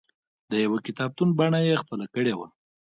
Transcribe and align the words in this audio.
د 0.49 0.51
یوه 0.65 0.77
کتابتون 0.87 1.29
بڼه 1.39 1.59
یې 1.67 1.75
خپله 1.83 2.05
کړې 2.13 2.33
وه. 2.39 2.47